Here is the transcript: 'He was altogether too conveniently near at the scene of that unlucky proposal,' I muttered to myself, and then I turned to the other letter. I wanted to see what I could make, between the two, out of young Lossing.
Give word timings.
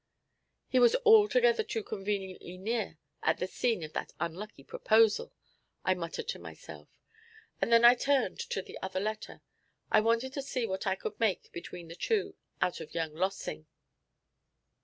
'He 0.67 0.79
was 0.79 0.95
altogether 1.05 1.61
too 1.61 1.83
conveniently 1.83 2.57
near 2.57 2.97
at 3.21 3.37
the 3.37 3.45
scene 3.45 3.83
of 3.83 3.93
that 3.93 4.13
unlucky 4.19 4.63
proposal,' 4.63 5.31
I 5.85 5.93
muttered 5.93 6.27
to 6.29 6.39
myself, 6.39 6.89
and 7.61 7.71
then 7.71 7.85
I 7.85 7.93
turned 7.93 8.39
to 8.39 8.63
the 8.63 8.79
other 8.81 8.99
letter. 8.99 9.43
I 9.91 10.01
wanted 10.01 10.33
to 10.33 10.41
see 10.41 10.65
what 10.65 10.87
I 10.87 10.95
could 10.95 11.19
make, 11.19 11.51
between 11.51 11.87
the 11.87 11.93
two, 11.95 12.35
out 12.59 12.79
of 12.81 12.95
young 12.95 13.13
Lossing. 13.13 13.67